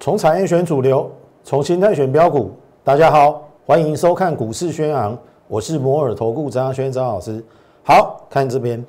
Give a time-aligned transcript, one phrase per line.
[0.00, 1.10] 从产业选主流，
[1.42, 2.50] 从心态选标股。
[2.84, 7.42] 大家好，欢迎收看股市宣昂，我是摩尔投顾张轩张老师。
[7.82, 8.84] 好看这边，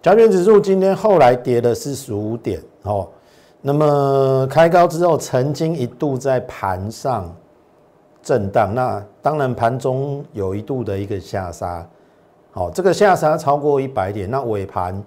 [0.00, 3.08] 加权指数今天后来跌了四十五点哦。
[3.60, 7.34] 那么开高之后，曾经一度在盘上
[8.24, 11.86] 震荡，那当然盘中有一度的一个下杀。
[12.50, 15.00] 好，这个下杀超过一百点，那尾盘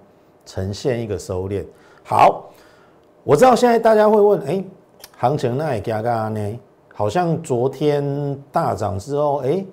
[0.46, 1.64] 呈现一个收敛。
[2.04, 2.48] 好，
[3.24, 4.64] 我知道现在大家会问，哎。
[5.20, 6.60] 行情那也加加呢？
[6.94, 9.64] 好像昨天大涨之后，哎，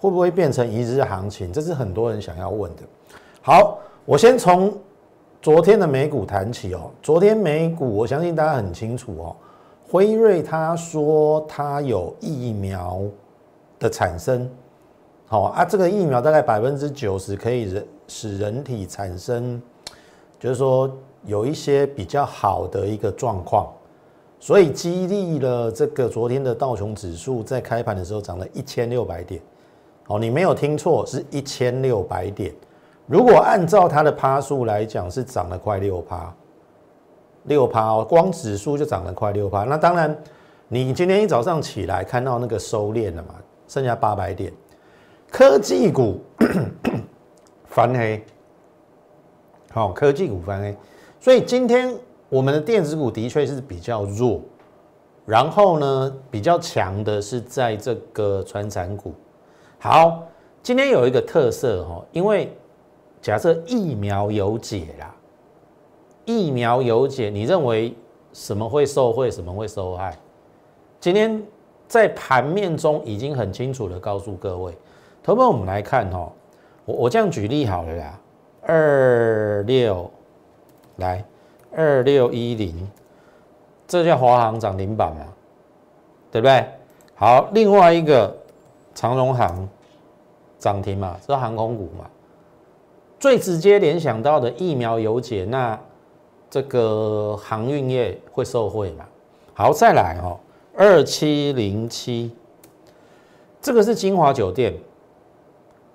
[0.00, 1.52] 会不会变成一日行情？
[1.52, 2.82] 这是很多人想要问的。
[3.42, 4.72] 好，我先从
[5.42, 6.90] 昨天的美股谈起哦。
[7.02, 9.36] 昨天美股，我相信大家很清楚哦。
[9.88, 13.00] 辉瑞他说他有疫苗
[13.78, 14.50] 的产生，
[15.26, 19.60] 好啊，这个疫苗大概百分之九十可以人使人体产生，
[20.38, 20.90] 就是说
[21.24, 23.72] 有一些比较好的一个状况。
[24.38, 29.40] 所以激励了这个昨天的道琼指数在开盘的时候涨了一千六百点，
[30.08, 32.54] 哦，你没有听错，是一千六百点。
[33.06, 36.32] 如果按照它的趴数来讲，是涨了快六趴，
[37.46, 39.64] 六趴哦，光指数就涨了快六趴。
[39.64, 40.16] 那当然，
[40.68, 43.34] 你今天一早上起来看到那个收敛了嘛，
[43.66, 44.52] 剩下八百点，
[45.30, 46.20] 科技股
[47.66, 48.24] 翻黑，
[49.72, 50.76] 好，科技股翻黑，
[51.20, 51.96] 所以今天。
[52.28, 54.40] 我们的电子股的确是比较弱，
[55.24, 59.14] 然后呢，比较强的是在这个传产股。
[59.78, 60.24] 好，
[60.60, 62.52] 今天有一个特色哈，因为
[63.22, 65.14] 假设疫苗有解啦，
[66.26, 67.94] 疫苗有解，你认为
[68.34, 70.14] 什么会受惠，什么会受害？
[71.00, 71.42] 今天
[71.88, 74.76] 在盘面中已经很清楚的告诉各位，
[75.22, 76.30] 投们我们来看哈，
[76.84, 78.20] 我我这样举例好了啦，
[78.60, 80.10] 二六
[80.96, 81.24] 来。
[81.78, 82.90] 二六一零，
[83.86, 85.26] 这叫华航涨停板嘛，
[86.32, 86.64] 对不对？
[87.14, 88.34] 好，另外一个
[88.94, 89.68] 长荣航
[90.58, 92.08] 涨停嘛，是航空股嘛。
[93.20, 95.78] 最直接联想到的疫苗有解，那
[96.48, 99.04] 这个航运业会受惠嘛？
[99.54, 100.38] 好，再来哦，
[100.76, 102.30] 二七零七，
[103.60, 104.74] 这个是金华酒店。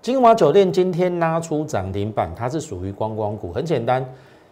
[0.01, 4.03] 金华酒店今天拉出涨停板，它是属于观光股，很简单。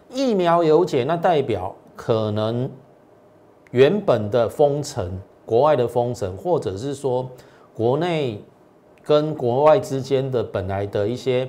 [0.08, 2.70] 疫苗有解，那代表可能
[3.72, 7.28] 原本的封城，国外的封城，或者是说
[7.74, 8.40] 国内
[9.02, 11.48] 跟国外之间的本来的一些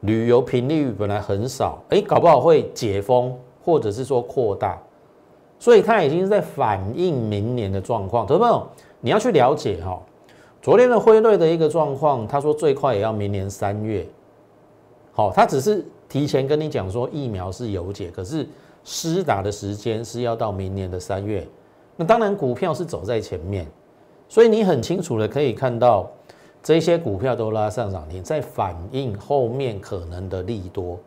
[0.00, 3.36] 旅游频率本来很少，哎，搞不好会解封，
[3.68, 4.80] 或者是说扩大，
[5.58, 8.26] 所以它已经是在反映明年的状况。
[8.26, 8.62] 同学们，
[9.02, 10.00] 你要去了解哈，
[10.62, 14.06] 昨天的汇率的一个状况，他说最快也要明年三月，
[15.12, 15.84] 好，他只是。
[16.08, 18.48] 提前跟你讲说疫苗是有解，可是
[18.82, 21.46] 施打的时间是要到明年的三月。
[21.96, 23.66] 那当然股票是走在前面，
[24.26, 26.10] 所以你很清楚的可以看到
[26.62, 30.98] 这些股票都拉上涨停，在反映后面可能的利多。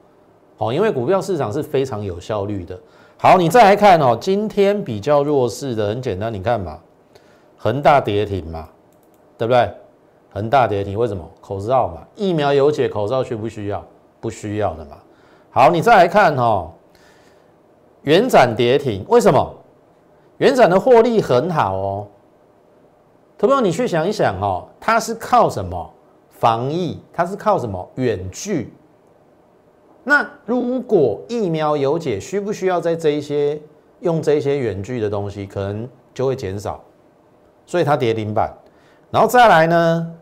[0.61, 2.79] 哦，因为股票市场是非常有效率的。
[3.17, 6.77] 好，你再来看哦，今天比较弱势的，很简单，你看嘛，
[7.57, 8.69] 恒大跌停嘛，
[9.39, 9.73] 对不对？
[10.31, 11.27] 恒大跌停，为什么？
[11.41, 13.83] 口罩嘛，疫苗有解，口罩需不需要？
[14.19, 14.97] 不需要的嘛。
[15.49, 16.69] 好，你再来看哦，
[18.03, 19.55] 元展跌停，为什么？
[20.37, 22.07] 元展的获利很好哦。
[23.39, 25.91] 朋友，你去想一想哦，它是靠什么
[26.29, 26.99] 防疫？
[27.11, 28.71] 它是靠什么远距？
[30.03, 33.59] 那如果疫苗有解，需不需要在这一些
[33.99, 36.83] 用这些远距的东西，可能就会减少，
[37.65, 38.51] 所以它跌停板。
[39.11, 40.15] 然后再来呢？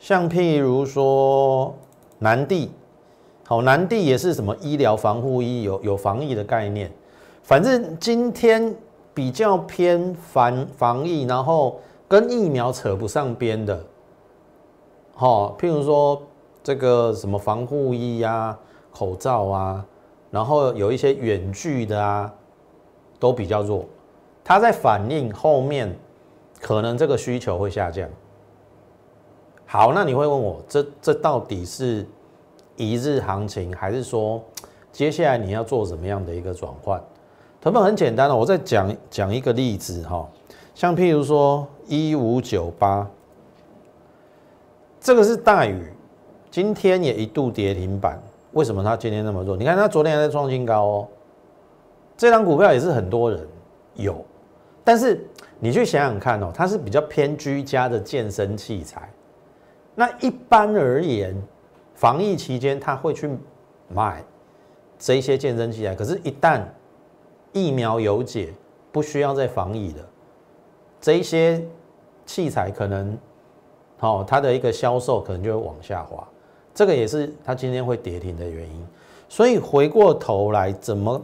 [0.00, 1.72] 像譬如说
[2.18, 2.72] 南地，
[3.46, 6.90] 好，南地也是什么医疗防护衣，有有防疫的概念。
[7.44, 8.74] 反正今天
[9.14, 13.84] 比较偏防防疫，然后跟疫苗扯不上边的，
[15.14, 16.20] 好，譬如说
[16.62, 18.56] 这个什么防护衣呀、
[18.92, 19.86] 口罩啊，
[20.30, 22.32] 然后有一些远距的啊，
[23.18, 23.84] 都比较弱。
[24.44, 25.96] 它在反映后面
[26.60, 28.08] 可能这个需求会下降。
[29.66, 32.06] 好，那你会问我，这这到底是
[32.76, 34.42] 一日行情，还是说
[34.92, 37.02] 接下来你要做什么样的一个转换？
[37.60, 40.28] 他们很简单的，我再讲讲一个例子哈，
[40.74, 43.08] 像譬如说一五九八，
[45.00, 45.92] 这个是大宇，
[46.52, 48.22] 今天也一度跌停板，
[48.52, 49.56] 为什么它今天那么弱？
[49.56, 51.08] 你看它昨天还在创新高哦，
[52.14, 53.48] 这张股票也是很多人
[53.94, 54.22] 有，
[54.84, 55.26] 但是
[55.58, 59.08] 你去想想看哦，它是比较偏居家的健身器材。
[59.94, 61.34] 那一般而言，
[61.94, 63.30] 防疫期间他会去
[63.88, 64.22] 买
[64.98, 66.62] 这些健身器材，可是，一旦
[67.52, 68.52] 疫苗有解，
[68.90, 70.00] 不需要再防疫的
[71.00, 71.64] 这一些
[72.26, 73.16] 器材，可能，
[73.96, 76.26] 好，它的一个销售可能就会往下滑，
[76.74, 78.86] 这个也是它今天会跌停的原因。
[79.28, 81.20] 所以回过头来，怎么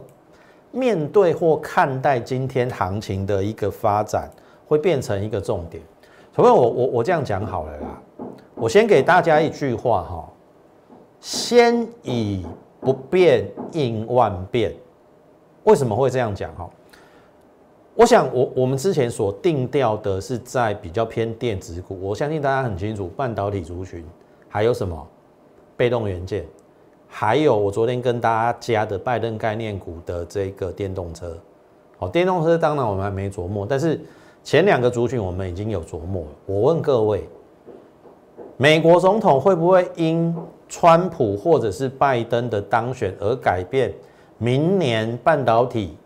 [0.71, 4.29] 面对或看待今天行情的一个发展，
[4.67, 5.81] 会变成一个重点。
[6.35, 8.01] 除非我我我这样讲好了啦，
[8.55, 10.29] 我先给大家一句话哈，
[11.19, 12.45] 先以
[12.79, 14.73] 不变应万变。
[15.65, 16.69] 为什么会这样讲哈？
[17.95, 24.05] 我想我我们之前所定调的是在比较偏电子股，我相信大家很清楚，半导体族群
[24.47, 25.07] 还有什么
[25.79, 26.45] 被动元件，
[27.07, 31.37] 还有我昨天跟大家加的拜登概念股的这个电动车。
[31.97, 33.97] 好，电动车当然我们还没琢磨，但是。
[34.41, 36.29] 前两个族群我们已经有琢磨了。
[36.45, 37.27] 我问各位，
[38.55, 40.33] 美国总统会不会因
[40.69, 43.93] 川普或者是拜登的当选而改变
[44.37, 45.97] 明年半导体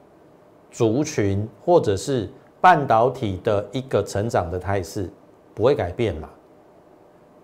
[0.72, 2.28] 族群或者是
[2.60, 5.08] 半导体的一个成长的态势？
[5.54, 6.28] 不会改变嘛？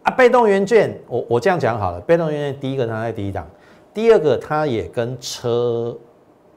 [0.03, 1.99] 啊，被动元件，我我这样讲好了。
[2.01, 3.47] 被动元件第一个它在第一档，
[3.93, 5.95] 第二个它也跟车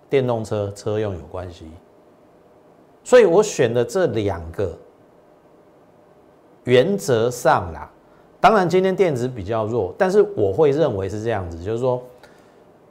[0.08, 1.66] 电动车车用有关系。
[3.02, 4.78] 所以我选的这两个，
[6.62, 7.90] 原则上啦，
[8.40, 12.00] 当然今天电子比较弱，但是我会认为是这样子，就是说，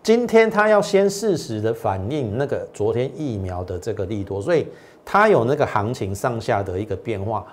[0.03, 4.67] 今天它要先适时的反映那个昨天疫苗的这个利多，所以
[5.05, 7.45] 它有那个行情上下的一个变化，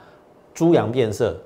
[0.53, 1.37] 猪羊变色。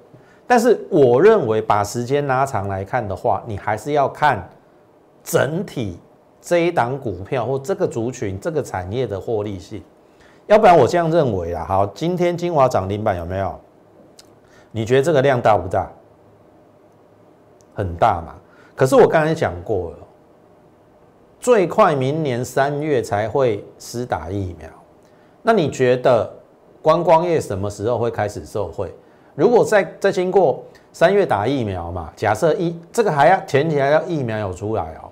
[0.52, 4.46] 但是我认为把时间拉长来看的话，你还是要看
[5.24, 5.98] 整体
[6.42, 9.82] 这一档股票或这个族群、这个产业的获利性。
[10.48, 13.58] 要不然我这样认为啊，好，今天金华涨停板有没有？
[14.72, 15.90] 你觉得这个量大不大？
[17.72, 18.34] 很大嘛。
[18.76, 19.98] 可是我刚才讲过了，
[21.40, 24.68] 最快明年三月才会施打疫苗。
[25.40, 26.30] 那你觉得
[26.82, 28.94] 观光业什么时候会开始受惠？
[29.34, 30.62] 如果再再经过
[30.92, 35.08] 三月打疫苗嘛，假设一这个还要前提还要疫苗有出来哦，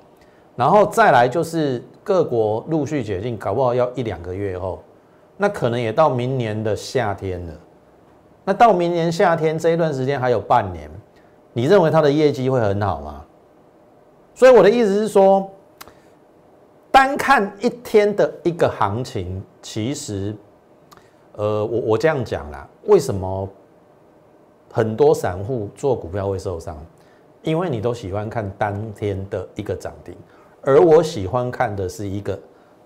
[0.56, 4.82] 然后再来就是各国陆续解禁，搞不好要一两个月后。
[5.36, 7.54] 那可能也到明年的夏天了。
[8.44, 10.90] 那到明年夏天这一段时间还有半年，
[11.54, 13.24] 你认为它的业绩会很好吗？
[14.34, 15.50] 所以我的意思是说，
[16.90, 20.36] 单看一天的一个行情，其实，
[21.36, 23.48] 呃，我我这样讲啦，为什么
[24.70, 26.76] 很多散户做股票会受伤？
[27.42, 30.14] 因为你都喜欢看当天的一个涨停，
[30.62, 32.38] 而我喜欢看的是一个。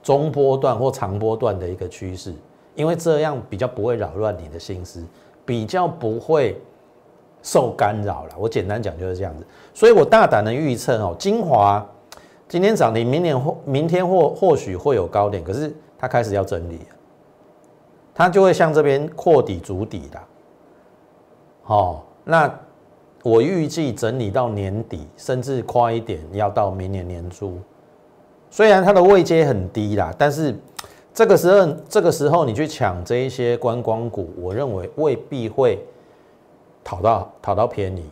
[0.03, 2.35] 中波段或长波段的一个趋势，
[2.75, 5.03] 因为这样比较不会扰乱你的心思，
[5.47, 6.61] 比较不会
[7.43, 8.35] 受干扰了。
[8.39, 11.83] 我简单讲就是这样子，所以我大胆的预测哦，精华
[12.47, 16.81] 今天涨停，明年或明天或或许会有高点，可是它开始要整理，
[18.15, 20.21] 它就会向这边扩底筑底的。
[21.67, 22.61] 好，那
[23.23, 27.59] 我预计整理到年底，甚至快一点，要到明年年初。
[28.51, 30.55] 虽然它的位阶很低啦，但是
[31.15, 35.83] 这个时候，这个时候你去抢这一些观光股，我认为未必会
[36.85, 38.11] 讨到讨到便宜，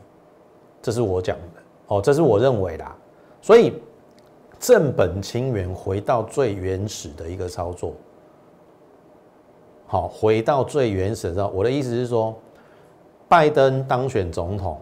[0.81, 2.97] 这是我讲的哦，这是我认为啦。
[3.43, 3.75] 所以
[4.59, 7.93] 正本清源，回到最原始的一个操作，
[9.87, 11.47] 好，回到最原始的。
[11.47, 12.35] 我的意思是说，
[13.33, 14.79] 拜登当选总统，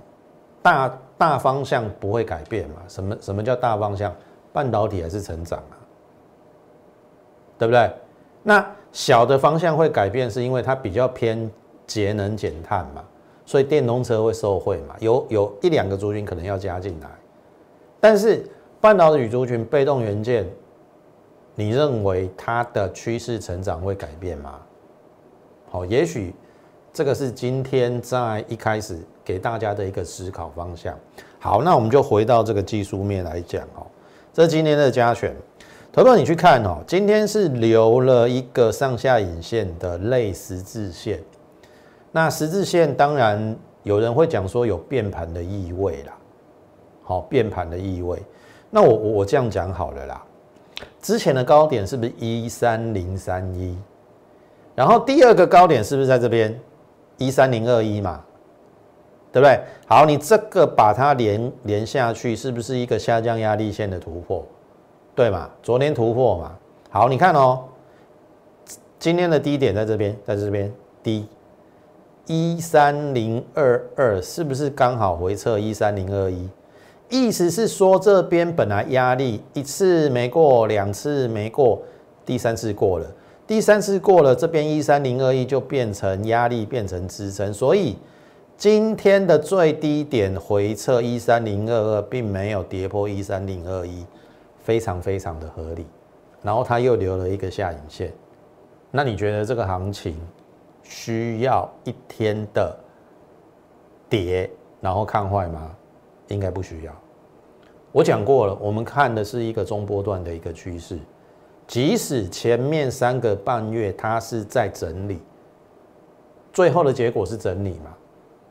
[0.61, 2.83] 大大方向不会改变嘛？
[2.88, 4.12] 什么什么叫大方向？
[4.52, 5.78] 半导体还是成长啊，
[7.57, 7.88] 对不对？
[8.42, 11.49] 那小的方向会改变，是因为它比较偏
[11.87, 13.04] 节能减碳嘛，
[13.47, 17.09] 所以电动车会受惠嘛，有有一两个族群可能要加进来。
[18.00, 18.45] 但是
[18.80, 20.45] 半导体族群被动元件，
[21.54, 24.59] 你认为它的趋势成长会改变吗？
[25.71, 26.35] 好，也许
[26.92, 30.99] 这个是今天在一开始给大家的一个思考方向。
[31.38, 33.87] 好，那我们就回到这个技术面来讲哦。
[34.32, 35.35] 这今天的加权，
[35.92, 41.20] 投票你去看哦，今天是留了一个上下影线的类十字线。
[42.12, 46.12] 那十字线当然有人会讲说有变盘的意味啦，
[47.02, 48.20] 好变盘的意味。
[48.68, 50.23] 那我我这样讲好了啦，
[51.00, 53.78] 之前的高点是不是一三零三一？
[54.75, 56.59] 然后第二个高点是不是在这边
[57.21, 58.25] 一三零二一嘛？
[59.31, 59.61] 对不对？
[59.87, 64.45] 好，你这个把它连连下去，是不是一个下降压力线的突破？
[65.15, 65.49] 对嘛？
[65.62, 66.57] 昨天突破嘛。
[66.89, 67.65] 好，你看哦，
[68.99, 70.73] 今天的低点在这边，在这边
[71.03, 71.29] 低
[72.27, 76.49] 一三零二二，是不是刚好回撤一三零二一？
[77.11, 81.83] 意思是说这边本来压力一次没过，两次没过，
[82.25, 83.07] 第三次过了，
[83.50, 87.97] 第三次过了，这边一三零二一就变成压力，变成支撑，所以
[88.57, 94.07] 今天的最低点回撤一三零二二，并没有跌破一三零二一，
[94.62, 95.85] 非常非常的合理。
[96.42, 98.12] 然后它又留了一个下影线，
[98.92, 100.14] 那你觉得这个行情
[100.85, 102.78] 需要一天的
[104.09, 104.49] 跌，
[104.80, 105.75] 然后看坏吗？
[106.28, 106.92] 应该不需要。
[107.90, 111.00] 我讲过了，我们看的是一个中波段的一个趋势，
[111.71, 115.21] 即使前面三个半月它是在整理，
[116.53, 117.95] 最后的结果是整理嘛？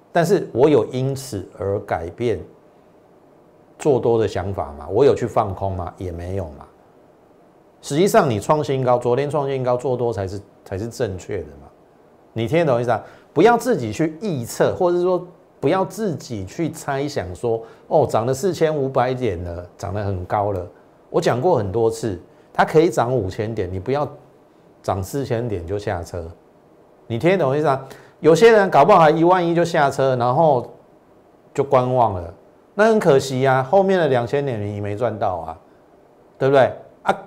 [0.10, 2.40] 但是我有因此而改变
[3.78, 4.88] 做多的想法吗？
[4.88, 5.94] 我有去放空吗？
[5.98, 6.66] 也没有嘛。
[7.82, 11.68] 实际上，你创新高，昨天创新高做多才是才是正确的嘛？
[12.32, 13.04] 你听得懂意思啊？
[13.34, 15.28] 不要自己去臆测，或者是说
[15.60, 20.66] 不要自己去猜想说，哦，涨了四千五百点了，涨得很高了。
[21.10, 22.18] 我讲过很多次，
[22.60, 24.06] 它可以涨五千点，你不要
[24.84, 26.30] 涨四千点就下车。
[27.08, 27.88] 你听得懂意思啊？
[28.20, 30.70] 有些人搞不好一万一就下车，然后
[31.54, 32.34] 就观望了，
[32.76, 35.58] 那很可惜呀，后面的两千点你没赚到啊，
[36.38, 36.70] 对不对？
[37.04, 37.18] 啊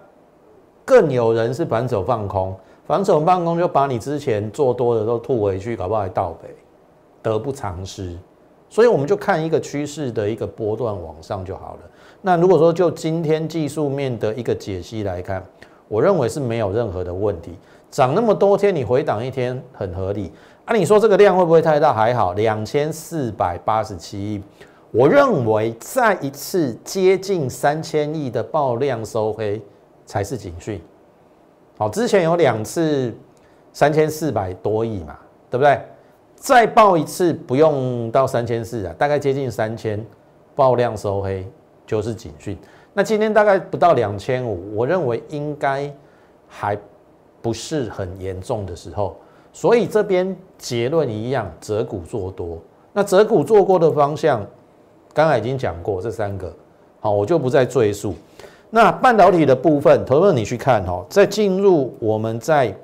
[0.84, 2.54] 更有人是反手放空，
[2.86, 6.54] 反手放空就把你之前做多的都吐回去，搞不好还倒赔，
[7.22, 8.14] 得不偿失。
[8.68, 11.80] 所以我们就看一个趋势的一个波段往上就好了。
[12.22, 15.44] 那如果说就今天技术面的一个解析来看，
[15.88, 17.52] 我认为是没有任何的问题。
[17.90, 20.32] 涨那么多天，你回档一天很合理。
[20.64, 21.92] 啊，你说这个量会不会太大？
[21.92, 24.42] 还好，两千四百八十七亿，
[24.90, 29.60] 我认为再一次接近三千亿的爆量收黑。
[30.04, 30.82] 才是警讯，
[31.78, 33.14] 好，之前有两次
[33.72, 35.16] 三千四百多亿嘛，
[35.48, 35.80] 对不对？
[36.34, 40.04] 再爆一次不用到三千四啊，大概接近三千，
[40.54, 41.46] 爆量收黑
[41.86, 42.56] 就是警讯。
[42.94, 45.92] 那今天大概不到两千五，我认为应该
[46.48, 46.78] 还
[47.40, 49.16] 不是很严重的时候，
[49.52, 52.58] 所以这边结论一样，折股做多。
[52.92, 54.46] 那折股做过的方向，
[55.14, 56.54] 刚才已经讲过这三个，
[57.00, 58.14] 好，我就不再赘述。
[58.68, 62.74] 那半导体的部分，投资你去看哦，在进入我们在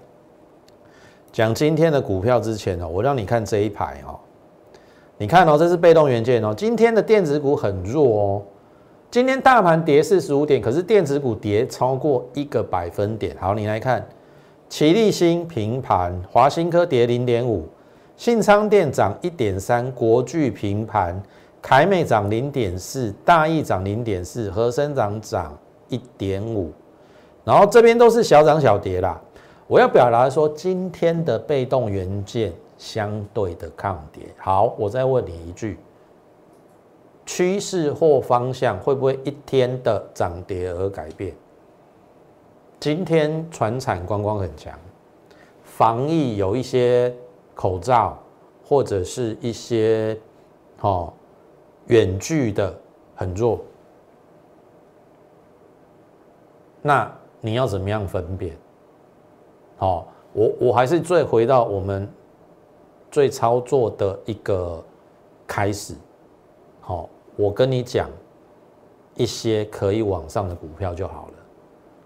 [1.31, 4.19] 讲今天的股票之前哦，我让你看这一排哦，
[5.19, 8.43] 你看哦，这是被动元件哦，今天的电子股很弱哦，
[9.11, 13.35] 今天大盘跌四十五点，可是电子股跌超过一个百分点。
[13.41, 14.07] 好，你来看，
[14.69, 17.67] 奇力新平盘，华新科跌零点五，
[18.17, 21.21] 信昌电涨一点三，国巨平盘，
[21.62, 25.57] 凯美涨零点四，大益涨零点四，和生涨涨。
[25.91, 26.71] 一点五，
[27.45, 29.19] 然后这边都是小涨小跌啦。
[29.67, 34.25] 我要表达说，今天的被动元件相对的抗跌。
[34.37, 35.79] 好，我再问你一句：
[37.28, 41.37] 趋势或方向会不会一天的涨跌而改变？
[42.80, 44.73] 今天船产观光很强，
[45.62, 47.14] 防疫有一些
[47.54, 48.18] 口罩
[48.64, 50.18] 或者是一些
[50.80, 51.12] 哦
[51.88, 52.75] 远距的
[53.14, 53.61] 很弱。
[56.80, 58.56] 那你要怎么样分辨？
[59.76, 62.08] 好，我我还是最回到我们
[63.11, 64.82] 最操作的一个
[65.47, 65.94] 开始。
[66.80, 67.06] 好，
[67.38, 68.11] 我跟你讲
[69.14, 71.33] 一些可以往上的股票就好了。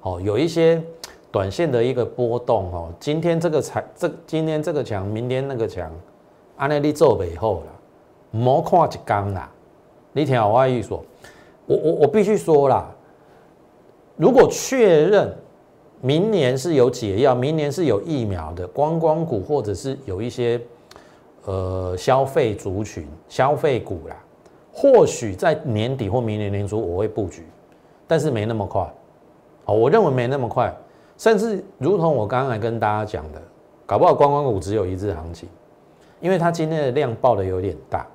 [0.03, 0.83] 哦，有一些
[1.31, 5.91] 短线的一个波动哦，今天这个才这今天这个强，明天那个强，
[6.57, 7.73] 安内你做背后了，
[8.31, 9.51] 莫看一缸啦。
[10.13, 12.95] 你听我意思，我我我必须说啦。
[14.17, 15.35] 如果确认
[16.03, 20.61] 明年是有解药，明年是有疫苗的观光股，或者是有一些
[21.47, 24.17] 呃消费族群、消费股啦，
[24.73, 27.47] 或许在年底或明年年初我会布局，
[28.07, 28.91] 但是没那么快。
[29.65, 30.75] 好，我认为没那么快，
[31.17, 33.41] 甚至如同我刚才跟大家讲的，
[33.87, 35.49] 搞不好观光股只有一日行情，
[36.21, 38.07] 因为它今天的量爆的有点大，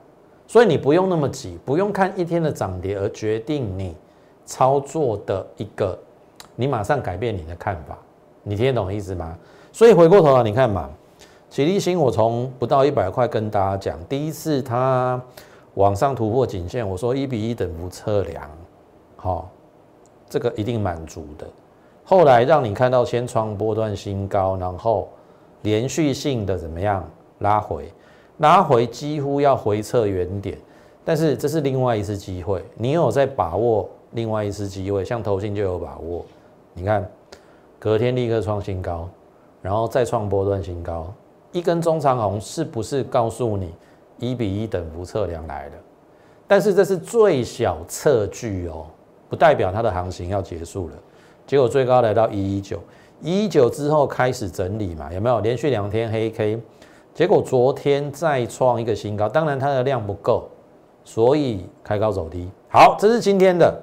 [0.47, 3.95] 所以你不用那么急，不用看一天的涨跌而决定你。
[4.49, 5.99] 操作的一个，
[6.55, 7.97] 你马上改变你的看法，
[8.43, 9.37] 你听得懂意思吗？
[9.73, 10.89] 所以回过头来，你看嘛，
[11.49, 15.21] 启力新我从不到一百块跟大家讲，第一次它
[15.77, 18.49] 往上突破颈线，我说一比一等幅测量，
[19.15, 19.47] 好，
[20.27, 21.47] 这个一定满足的。
[22.03, 25.07] 后来让你看到先创波段新高，然后
[25.61, 27.07] 连续性的怎么样
[27.39, 27.93] 拉回，
[28.39, 30.57] 拉回几乎要回测原点，
[31.05, 33.87] 但是这是另外一次机会，你有在把握？
[34.13, 36.25] 另外一次机会，像投信就有把握。
[36.73, 37.07] 你看，
[37.77, 39.07] 隔天立刻创新高，
[39.61, 41.13] 然后再创波段新高，
[41.51, 43.71] 一根中长红是不是告诉你
[44.19, 45.73] 一比一等幅测量来了？
[46.47, 48.85] 但是这是最小测距哦，
[49.29, 50.95] 不代表它的行情要结束了。
[51.45, 52.79] 结果最高来到一一九，
[53.21, 56.61] 一一九之后开始整理嘛，有没有连续两天黑 K？
[57.13, 60.47] 结果昨天再创一个新高，当然它的量不够，
[61.03, 62.49] 所以开高走低。
[62.69, 63.81] 好，这是今天的，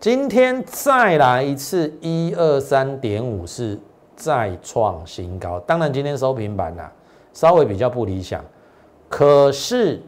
[0.00, 3.78] 今天再来一次一二三点五是
[4.16, 6.92] 再创新高，当然今天收平板啦，
[7.32, 8.44] 稍微比较不理想，
[9.14, 10.02] 可是。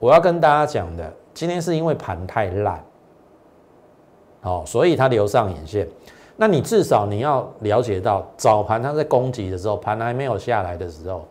[0.00, 2.84] 我要跟大家讲的，今天是因为盘太烂，
[4.40, 5.86] 哦，所以它留上影线。
[6.34, 11.24] 那你至少你要了解到，早盘它在攻击的时候，盘还没有下来的时候，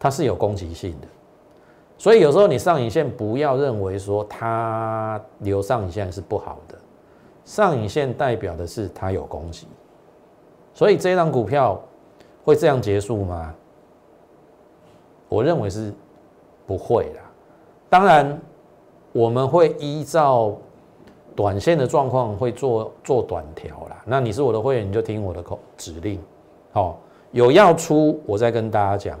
[0.00, 1.08] 它是有攻击性的。
[1.98, 6.78] 所以有时候你上影线不要认为说它留上影线是不好的，
[7.44, 9.68] 上影线代表的是它有攻击。
[10.72, 11.78] 所以这张股票
[12.42, 13.54] 会这样结束吗？
[15.32, 15.90] 我认为是
[16.66, 17.22] 不会啦。
[17.88, 18.38] 当然，
[19.12, 20.54] 我们会依照
[21.34, 24.02] 短线的状况会做做短条啦。
[24.04, 26.20] 那你是我的会员，你就听我的口指令。
[26.72, 26.98] 好，
[27.30, 29.18] 有要出，我再跟大家讲。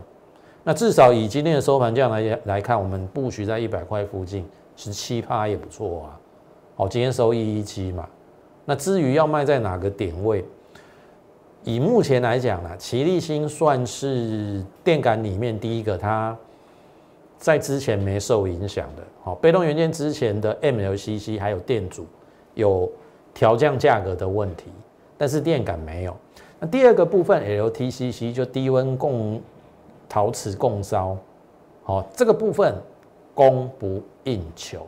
[0.62, 6.20] 那至少以今天的收盘价来来看，我们布局在一百块附近，十七趴也不错啊。
[6.76, 8.06] 好，今天收一一七嘛。
[8.66, 10.44] 那至于要卖在哪个点位，
[11.64, 16.36] 以目前来讲呢，奇力新算是电感里面第一个，它。
[17.38, 22.06] 在之前没受影响的，好，被动元件之前的 MLCC 还有电阻
[22.54, 22.88] 有
[23.34, 24.70] 调降价格的问题，
[25.18, 26.16] 但是电感没有。
[26.60, 29.42] 那第二个部分 LTCC 就低温供
[30.08, 31.16] 陶瓷供烧，
[31.82, 32.76] 好，这个部分
[33.34, 34.86] 供不应求，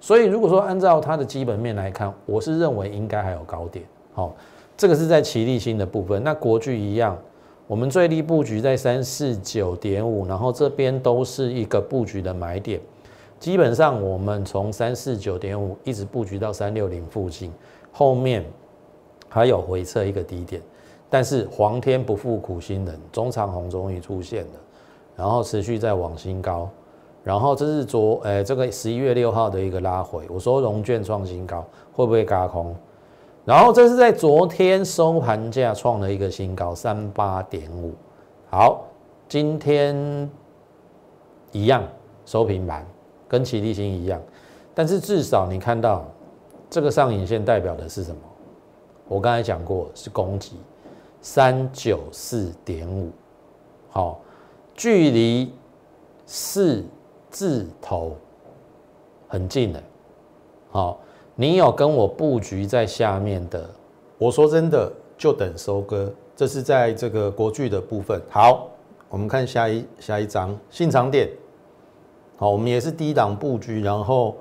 [0.00, 4.34] 所以如果说按照它的基本面来看，我是认为应该还有高点，好，
[4.78, 7.18] 这个是在齐力新的部分，那国巨一样。
[7.66, 12.80] 我们最低布局在三四九点五，然后这边都是一个布局的买点。
[13.40, 17.52] 基本上我们从三四九点五一直布局到三六零附近，
[17.90, 18.44] 后面
[19.28, 20.62] 还有回撤一个低点。
[21.10, 24.52] 但是皇天不负苦心人，中长红终于出现了，
[25.16, 26.70] 然后持续在往新高。
[27.24, 32.76] 然后这是昨诶这个十一月六号的一个拉回，我说融券创新高会不会嘎空？
[33.48, 37.94] 然后这是在昨天收盘价创了一个新高，三八点五。
[38.50, 38.84] 好，
[39.26, 40.30] 今天
[41.50, 41.82] 一样
[42.26, 42.86] 收平板，
[43.26, 44.20] 跟齐力新一样。
[44.74, 46.04] 但是至少你看到
[46.68, 48.20] 这个上影线代表的是什么？
[49.08, 50.58] 我刚才讲过是攻击，
[51.22, 53.10] 三九四点五。
[53.88, 54.20] 好，
[54.74, 55.54] 距离
[56.26, 56.84] 四
[57.30, 58.14] 字头
[59.26, 59.82] 很近的。
[60.70, 61.00] 好。
[61.40, 63.64] 你有跟我布局在下面的，
[64.18, 66.12] 我说真的，就等收割。
[66.34, 68.20] 这是在这个国巨的部分。
[68.28, 68.66] 好，
[69.08, 71.30] 我们看下一下一张信长点。
[72.38, 74.34] 好，我们也是低档布局，然后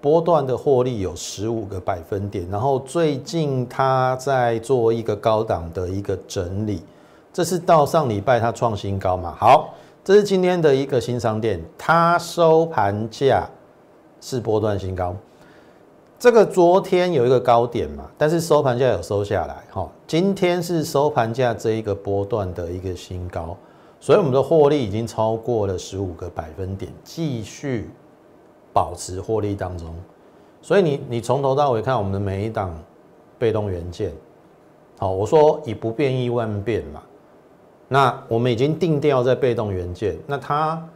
[0.00, 2.48] 波段的获利有十五个百分点。
[2.48, 6.80] 然后最近它在做一个高档的一个整理，
[7.32, 9.34] 这是到上礼拜它创新高嘛？
[9.36, 13.50] 好，这是今天的一个新商店，它收盘价
[14.20, 15.12] 是波段新高。
[16.20, 23.56] 这个昨天有一个高点嘛，但是收盘价有收下来，哈，今天是收盘价这一个波段的一个新高，
[23.98, 27.88] 所以我们的获利已经超过了十五个百分点，继续
[28.70, 29.94] 保持获利当中。
[30.60, 32.78] 所以你你从头到尾看我们的每一档
[33.38, 34.12] 被动元件，
[34.98, 37.00] 好，我说以不变应万变嘛，
[37.88, 40.86] 那我们已经定调在被动元件，那它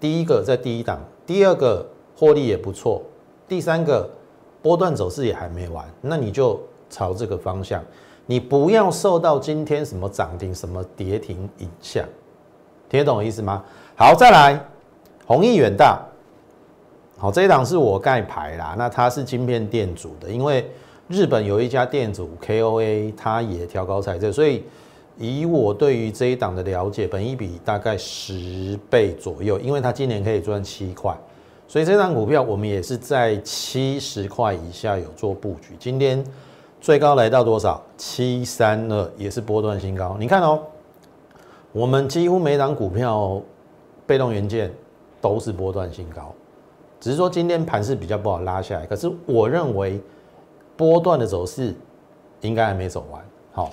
[0.00, 3.02] 第一个在第一档，第二个获利也不错，
[3.46, 4.08] 第三个。
[4.62, 7.82] 波段走势也还没完，那你就朝这个方向，
[8.26, 12.04] 你不要受到今天什么涨停、什么跌停影响，
[12.88, 13.64] 听得懂我意思吗？
[13.96, 14.62] 好，再来，
[15.26, 16.00] 弘毅远大，
[17.16, 20.70] 好，这一档是我盖牌啦，那它是晶片店主的，因为
[21.08, 24.64] 日本有一家店主 KOA，它也调高彩这，所以
[25.16, 31.16] 以我对于这一档的了解，本一比大概十倍左右，因为它今年可以赚七块。
[31.70, 36.20] 所以这张股票我们也是在七十块以下有做布局，今天
[36.80, 37.80] 最高来到多少？
[37.96, 40.16] 七三二，也是波段新高。
[40.18, 40.60] 你看哦，
[41.70, 43.40] 我们几乎每档股票
[44.04, 44.68] 被动元件
[45.20, 46.34] 都是波段新高，
[46.98, 48.84] 只是说今天盘势比较不好拉下来。
[48.84, 50.00] 可是我认为
[50.76, 51.72] 波段的走势
[52.40, 53.22] 应该还没走完。
[53.52, 53.72] 好，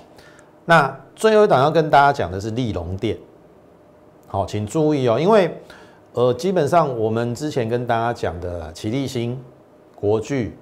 [0.65, 3.17] 那最后一档要跟大家讲的是利隆电，
[4.27, 5.51] 好，请注意哦，因为。
[6.17, 9.39] 呃，基本上我们之前跟大家讲的奇力新、
[9.95, 10.57] 国巨、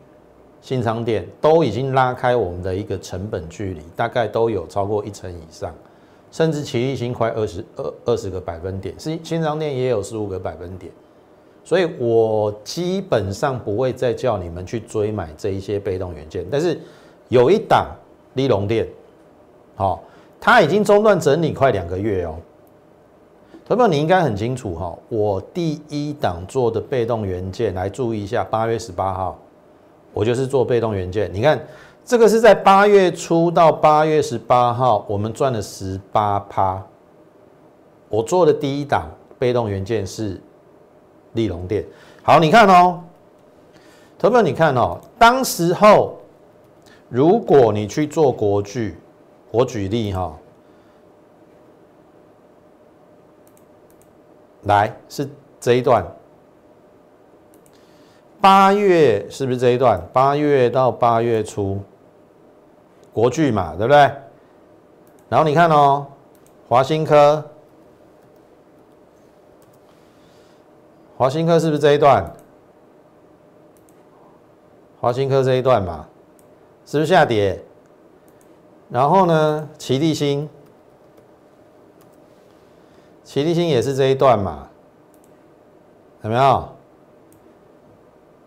[0.60, 5.74] 新昌店都已经拉开我们的一个成本距离，大概都有超过一成以上，
[6.30, 10.92] 甚至奇力新快二十二二十个百分点，是新商店也有十五个百分点，
[11.64, 16.78] 所以我基本上不会再叫你们去追买这一些被动元件，但是
[17.30, 17.96] 有一档
[18.34, 18.86] 利隆电，
[19.78, 20.04] 好，
[20.38, 22.36] 它已经中断整理快两个月哦。
[23.68, 29.38] 投票你应该很清楚哈，我第一档做的被动元件来注意一下，八月十八号，
[30.14, 31.60] 我就是做被动元件，你看。
[32.08, 36.80] 这个是在八月初到八月十八号，我们赚了十八趴。
[38.10, 40.40] 我做的第一档被动元件是
[41.34, 41.84] 利隆电。
[42.22, 43.02] 好，你看哦，
[44.20, 46.20] 投票你看哦，当时候
[47.10, 48.96] 如果你去做国巨，
[49.50, 50.32] 我举例哈，
[54.66, 55.28] 来是
[55.60, 56.06] 这一段，
[58.40, 60.00] 八月是不是这一段？
[60.14, 61.82] 八月到八月初。
[63.14, 63.98] 国巨嘛，对不对？
[65.30, 66.06] 然后你看哦，
[66.68, 67.42] 华新科，
[71.16, 72.30] 华新科是不是这一段？
[75.00, 76.06] 华新科这一段嘛，
[76.86, 77.64] 是不是下跌？
[78.90, 80.50] 然后呢，奇力新，
[83.26, 84.70] 奇力新也是这一段嘛，
[86.24, 86.70] 有没有？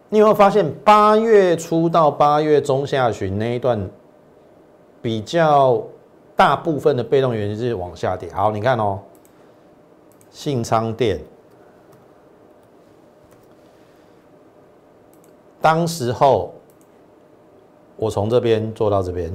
[0.09, 3.91] 你有没有发现八月初到八月中下旬那一段？
[5.01, 5.81] 比较
[6.35, 8.29] 大部分的被动元件是往下跌。
[8.33, 8.99] 好，你看哦，
[10.29, 11.21] 信昌店，
[15.61, 16.53] 当时候
[17.97, 19.33] 我从这边做到这边，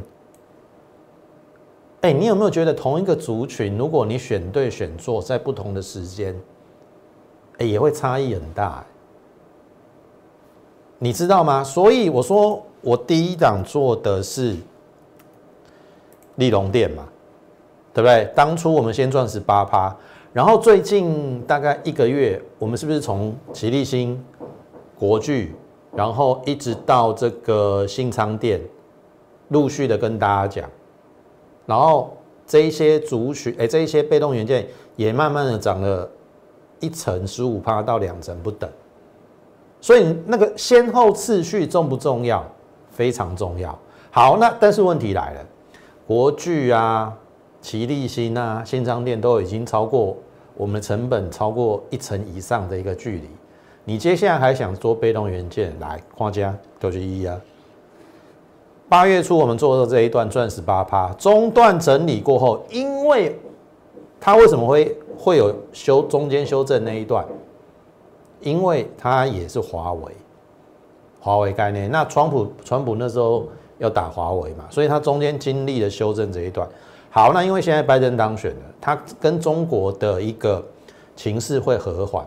[2.04, 6.40] 哎，你有没有觉得同一个族群，如果你选对选错，在不同的时间，
[7.58, 8.86] 哎，也会差异很大，
[11.00, 11.64] 你知道吗？
[11.64, 14.56] 所以我说，我第一档做的是。
[16.38, 17.08] 利隆店嘛，
[17.94, 18.28] 对不对？
[18.36, 19.96] 当初我们先赚十八趴，
[20.34, 24.20] 然后最近大概一个月，我们是不是从吉利星、
[24.98, 25.54] 国巨，
[25.96, 28.60] 然后一直到这个新仓店，
[29.50, 30.68] 陆续的跟大家讲，
[31.66, 36.10] 然后这一些族群，哎，这一些被动元件也慢慢的涨了
[36.80, 38.70] 一层十五趴到两成不等，
[39.80, 42.46] 所以那个先后次序重不重要？
[42.92, 43.78] 非常重要。
[44.12, 45.46] 好，那但是问题来了。
[46.06, 47.12] 国巨啊、
[47.62, 50.18] 奇力新啊、新商店都已经超过
[50.56, 53.30] 我们的成本超过一成以上的一个距离，
[53.86, 57.40] 你接下来还想做被动元件来花家都是一啊。
[58.94, 63.36] 八月初我们做的这一段赚十八趴，中段整理过后，因为
[64.22, 67.26] 它为什么会会有修中间修正那一段？
[68.40, 70.12] 因为它也是华为，
[71.20, 71.90] 华为概念。
[71.90, 73.48] 那川普川普那时候。
[73.80, 76.66] 要打华为嘛，所以它中间经历了修正这一段。
[77.10, 80.64] 好，那因为现在拜登当选了，他跟中国的一个
[81.16, 82.26] 情势会和缓，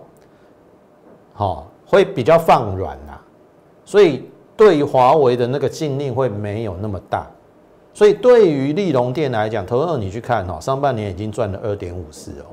[1.33, 3.23] 好，会比较放软啦，
[3.85, 7.27] 所以对于华为的那个禁令会没有那么大。
[7.93, 12.53] 所以对于利隆电来讲，投二你去看哈，上半年已经赚了二点五四哦。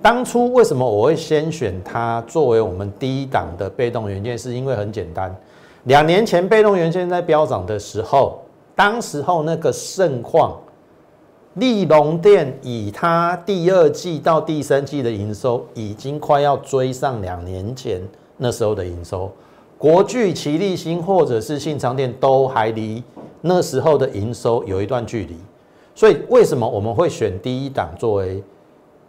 [0.00, 4.36] 当初为什么我会先选它作为我们第一档的被动元件？
[4.36, 5.34] 是因为很简单。
[5.84, 8.40] 两年前被动元件在飙涨的时候，
[8.74, 10.58] 当时候那个盛况，
[11.54, 18.00] 利隆电以它第二季到第三季的营收，已经快要追上两年前
[18.36, 19.30] 那时候的营收。
[19.78, 23.02] 国巨、奇力新或者是信昌店都还离
[23.42, 25.36] 那时候的营收有一段距离。
[25.94, 28.42] 所以为什么我们会选第一档作为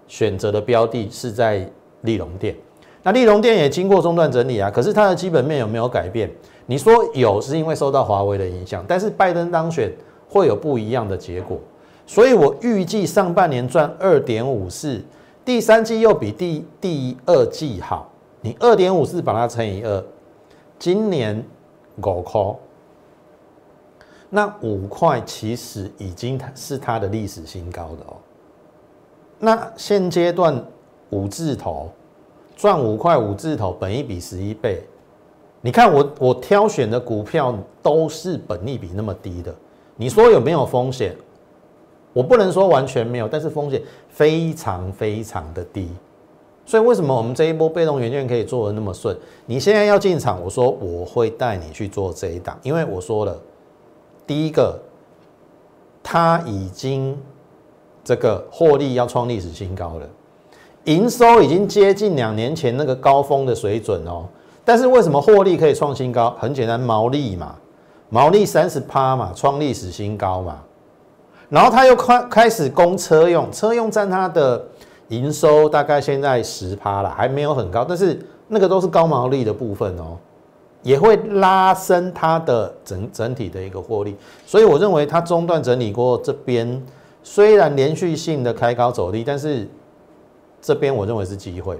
[0.07, 1.69] 选择的标的，是在
[2.01, 2.55] 利隆店？
[3.03, 6.29] 那利隆店也经过中断整理啊，可是它的基本面有没有改变？
[6.65, 9.89] 你说有是因为受到华为的影响，但是拜登当选
[10.29, 11.57] 会有不一样的结果，
[12.05, 15.01] 所以我预计上半年赚二点五四，
[15.45, 18.11] 第三季又比第第二季好。
[18.41, 20.03] 你二点五四把它乘以二，
[20.79, 21.43] 今年
[21.97, 22.41] 五块，
[24.29, 28.17] 那五块其实已经是它的历史新高的哦。
[29.39, 30.63] 那现阶段
[31.09, 31.89] 五字头
[32.55, 34.83] 赚五块五字头，本一比十一倍。
[35.61, 39.53] 你看我我挑选的股票都是本利比那么低的，
[39.95, 41.15] 你说有没有风险？
[42.13, 45.89] 我不能说完全没有，但是风险非常非常的低。
[46.67, 49.17] 所以为什么我们这一波被动元件可以做的那么顺？
[49.45, 53.39] 你现在要进场，我说我会带你去做这一档，因为我说了，
[54.27, 54.77] 第一个，
[56.03, 57.17] 它已经
[58.03, 60.05] 这个获利要创历史新高了，
[60.83, 64.25] 营收已经接近两年前那个高峰的水准哦。
[64.65, 66.35] 但是为什么获利可以创新高？
[66.37, 67.55] 很简单，毛利嘛，
[68.09, 70.61] 毛利三十趴嘛，创历史新高嘛。
[71.47, 74.61] 然后它又开开始供车用，车用占它的
[75.09, 80.17] 营收大概现在十趴了，还没有很高，但是那个都是高毛利的部分哦，
[80.83, 84.15] 也会拉升它的整整体的一个获利，
[84.45, 86.81] 所以我认为它中段整理过这边，
[87.23, 89.67] 虽然连续性的开高走低，但是
[90.61, 91.79] 这边我认为是机会。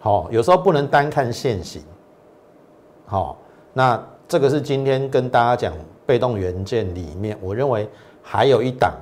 [0.00, 1.82] 好，有时候不能单看现行。
[3.06, 3.38] 好，
[3.72, 5.72] 那这个是今天跟大家讲
[6.04, 7.88] 被动元件里面，我认为
[8.22, 8.92] 还有一档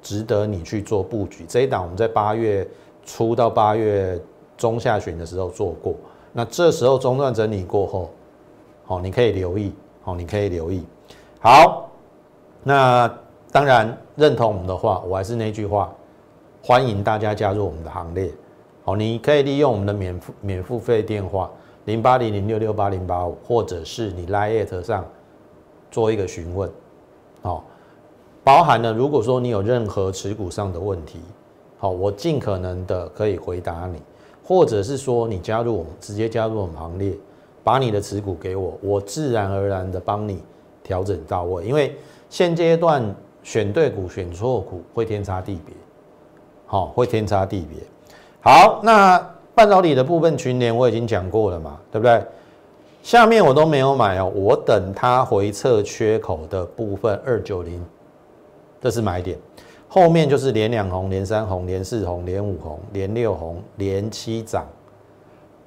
[0.00, 1.44] 值得你去做布局。
[1.48, 2.66] 这一档我们在八月
[3.06, 4.20] 初到八月
[4.58, 5.94] 中下旬的时候做过，
[6.32, 8.10] 那这时候中断整理过后，
[8.84, 10.84] 好，你可以留意，好，你可以留意。
[11.40, 11.88] 好，
[12.62, 13.08] 那
[13.52, 15.90] 当然认同我们的话，我还是那句话，
[16.62, 18.30] 欢迎大家加入我们的行列。
[18.84, 21.50] 好，你可以利用我们的免付免付费电话
[21.84, 25.04] 零八零零六六八零八五，或者是你 Line 上
[25.90, 26.68] 做一个询问。
[27.42, 27.64] 好，
[28.42, 31.20] 包含了如果说你有任何持股上的问题，
[31.78, 34.00] 好，我尽可能的可以回答你，
[34.42, 37.12] 或者是说你加入我们，直接加入我们行列，
[37.62, 40.42] 把你的持股给我，我自然而然的帮你
[40.82, 41.64] 调整到位。
[41.64, 41.96] 因为
[42.30, 45.74] 现阶段选对股选错股会天差地别，
[46.66, 47.78] 好，会天差地别。
[48.40, 49.18] 好，那
[49.54, 52.22] 半导体的部分群联我已经讲过了嘛，对不对？
[53.02, 57.84] 下面我都没有买哦，我等它回撤缺口的部分二九零，
[58.80, 59.38] 这是买点。
[59.88, 64.66] 后面就是连两红、连三红、连四红、连五红、连六红、连七涨、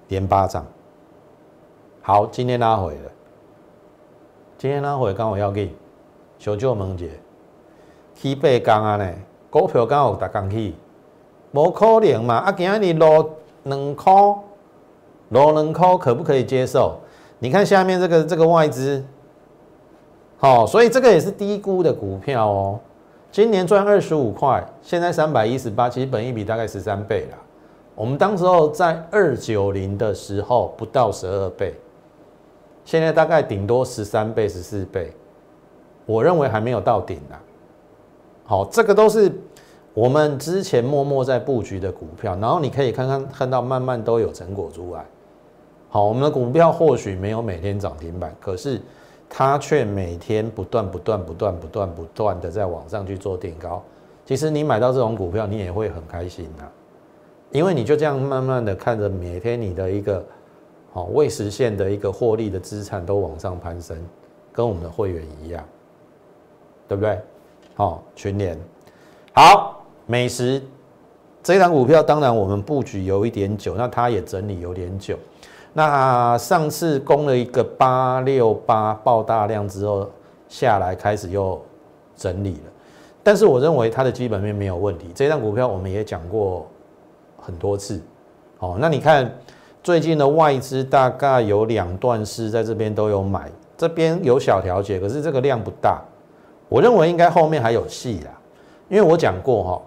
[0.07, 0.65] 连八涨。
[2.01, 3.11] 好，今天拉回了，
[4.57, 5.73] 今天拉回刚好要给
[6.37, 7.11] 求救萌姐
[8.13, 9.11] 起八杠啊呢，
[9.49, 10.75] 股票刚好打杠起。
[11.51, 12.35] 无可能嘛？
[12.35, 13.27] 啊，今日落
[13.63, 14.13] 两块，
[15.29, 16.99] 落两块可不可以接受？
[17.39, 19.03] 你看下面这个这个外资，
[20.37, 22.79] 好，所以这个也是低估的股票哦。
[23.31, 27.37] 今年赚二十五块，现在三百一十八，其实本益比大概十三倍啦。
[27.95, 31.73] 我们当时候在二九零的时候不到十二倍，
[32.83, 35.13] 现在大概顶多十三倍、十四倍，
[36.05, 37.35] 我认为还没有到顶呢。
[38.45, 39.31] 好，这个都是。
[39.95, 45.03] 我们之前默默在布局的股票，然后你可以看看看到慢慢都有成果出来。
[45.89, 48.79] 好，我们的股票或许没有每天涨停板，可是
[49.29, 53.81] 它却每天不断不断不断不断不断的在往上去做垫高。
[54.25, 56.65] 其实你买到这种股票，你也会很开心呐，
[57.51, 60.25] 因为你就这样慢慢的看着每天你的一个
[60.91, 63.97] 好未实现的一个获利的资产都往上攀升，
[64.51, 65.63] 跟我们的会员一样，
[66.87, 67.19] 对不对？
[67.75, 68.57] 好，群联，
[69.33, 69.75] 好。
[70.05, 70.59] 美食
[71.43, 75.15] 这张股票，当然我们布局有一点久，那它也整理有点久。
[75.73, 80.09] 那上次攻了一个八六八爆大量之后
[80.47, 81.61] 下来，开始又
[82.15, 82.71] 整理了。
[83.21, 85.09] 但是我认为它的基本面没有问题。
[85.13, 86.67] 这档股票我们也讲过
[87.37, 88.01] 很多次。
[88.59, 89.31] 哦，那你看
[89.83, 96.01] 最近的外资大概有两段是在这边都有买，这边有小调节，可是这个量不大。
[96.67, 98.31] 我认为应该后面还有戏啦，
[98.89, 99.81] 因为我讲过哈。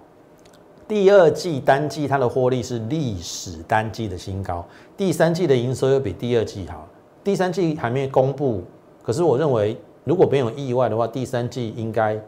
[0.92, 4.62] 第二季单季它的获利是历史单季的新高，
[4.94, 6.87] 第三季的营收又比第二季好。
[7.24, 8.62] 第三季还没公布，
[9.02, 9.74] 可是我认为
[10.05, 12.20] 如果没有意外的话，第三季应该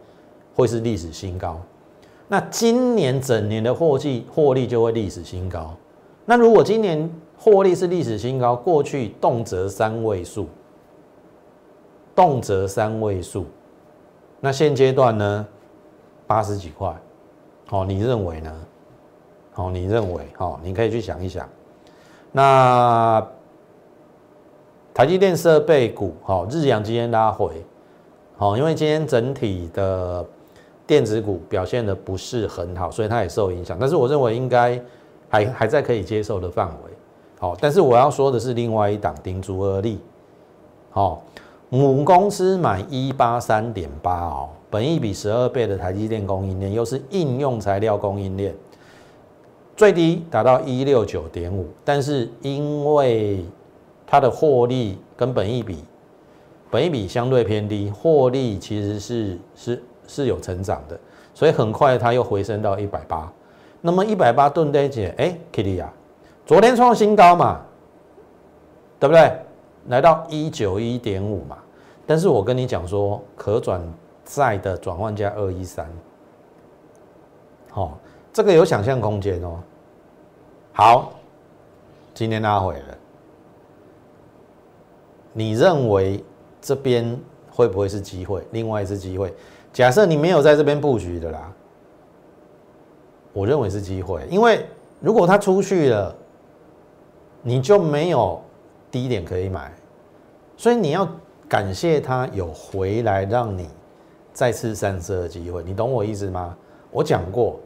[0.55, 1.61] 会是历史新高。
[2.27, 5.77] 那今年整年的获利获利就会历史新高。
[6.25, 10.49] 那如果今年获利是历史新高，过去动辄三位数，
[12.15, 13.45] 动辄三位数，
[14.41, 15.47] 那现阶段呢，
[16.27, 16.99] 八十几块。
[17.75, 18.53] 哦，你认为呢？
[19.57, 20.23] 哦，你认为？
[20.39, 21.49] 哦，你可以去想一想。
[22.31, 23.21] 那
[24.95, 27.65] 台积电设备股，好，日阳今天拉回，
[28.39, 30.25] 哦，因为今天整体的
[30.87, 33.77] 电子股表现的不是很好，所以它也受影响。
[33.81, 34.81] 但是我认为应该
[35.29, 36.93] 还还在可以接受的范围。
[37.41, 39.99] 好，但是我要说的是另外一档顶足而立。
[40.91, 41.25] 好，
[41.71, 44.49] 母公司买一八三点八哦。
[44.75, 48.53] 本益比十二倍的台积电供应链，又是应用材料供应链，
[49.77, 53.45] 最低达到一六九点五，但是因为
[54.05, 55.85] 它的获利跟本益比，
[56.73, 60.99] 本益比相对偏低，获利其实是是是有成长的，
[61.33, 63.33] 所以很快它又回升到一百八。
[63.81, 65.93] 那么一百八吨跌姐，哎，Kitty 啊，
[66.45, 67.61] 昨天创新高嘛，
[68.99, 69.39] 对不对？
[69.87, 71.59] 来到一九一点五嘛，
[72.05, 73.81] 但是我跟你讲说，可转。
[74.25, 75.87] 在的转换价二一三，
[77.71, 77.99] 好，
[78.33, 79.61] 这个有想象空间哦。
[80.73, 81.13] 好，
[82.15, 82.99] 今天拉回了，
[85.33, 86.25] 你认为
[86.61, 88.43] 这边会不会是机会？
[88.51, 89.33] 另外一次机会，
[89.73, 91.53] 假设你没有在这边布局的啦，
[93.33, 94.67] 我认为是机会，因为
[95.01, 96.17] 如果它出去了，
[97.43, 98.43] 你就没有
[98.91, 99.73] 低点可以买，
[100.57, 101.07] 所以你要
[101.49, 103.69] 感谢它有回来，让你
[104.35, 105.63] 再次上车的机会。
[105.63, 106.55] 你懂我意思吗？
[106.91, 107.59] 我讲过，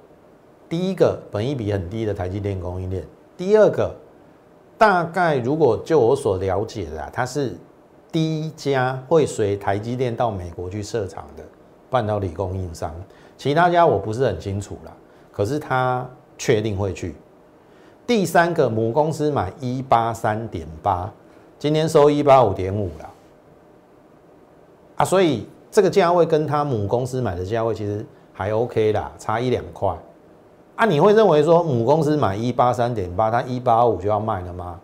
[0.69, 3.05] 第一个本益比很低的台积电供应链，
[3.37, 3.93] 第二个
[4.79, 7.57] 大概如果就我所了解的，它是
[8.13, 11.43] 第一家会随台积电到美国去设厂的
[11.91, 12.95] 半导体供应商，
[13.37, 14.97] 其他家我不是很清楚了，
[15.33, 17.15] 可是它确定会去。
[18.07, 21.13] 第三个母公司买一八三点八，
[21.59, 23.11] 今天收一八五点五了，
[24.97, 29.95] 啊，所以这个价位跟他母公司买的价位其实还 OK 啦，差一两块。
[30.77, 34.79] 啊，你会认为说母公司买一八三点八，它一八五就要卖了吗？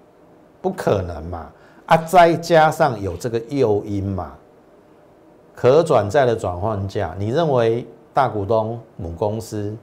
[0.61, 1.51] 不可能嘛！
[1.87, 4.33] 啊，再加上有这个诱因嘛，
[5.55, 9.77] 可转债的转换价，你认为大股东母公司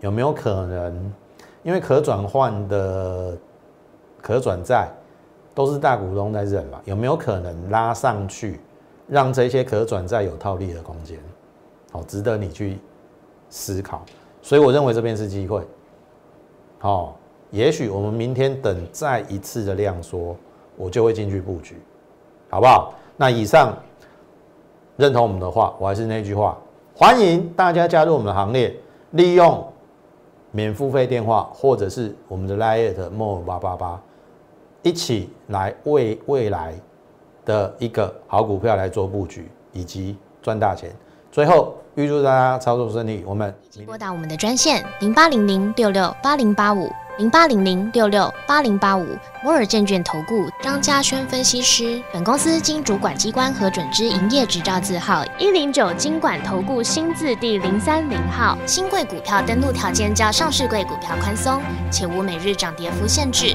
[0.00, 1.12] 有没有可能？
[1.62, 3.34] 因为可转换的
[4.20, 4.88] 可转债
[5.54, 8.60] 都是大股东在认嘛，有没有可能拉上去，
[9.06, 11.18] 让这些可转债有套利的空间？
[11.92, 12.78] 好，值得你去
[13.48, 14.02] 思考。
[14.42, 15.62] 所以我认为这边是机会。
[16.78, 17.16] 好，
[17.50, 20.36] 也许我们明天等再一次的量缩，
[20.76, 21.80] 我就会进去布局，
[22.50, 22.94] 好不好？
[23.16, 23.76] 那以上
[24.96, 26.58] 认同我们的话，我还是那句话，
[26.94, 28.74] 欢迎大家加入我们的行列，
[29.12, 29.66] 利用。
[30.56, 34.00] 免付费电话，或者是我们的 Line more 八八八，
[34.82, 36.72] 一起来为未来
[37.44, 40.90] 的一个好股票来做布局，以及赚大钱。
[41.30, 43.54] 最后预祝大家操作顺利，我们
[43.86, 46.90] 拨打我们的专线零八零零六六八零八五。
[47.16, 49.06] 零八零零六六八零八五
[49.40, 58.58] 摩尔证券投顾张嘉轩分析师，本公司经主管机关核准之营业执照字号一零九金管投顾新字第零三零号。
[58.66, 63.54] 新贵股票登录条件较上市贵股票宽松，且无每日涨跌幅限制。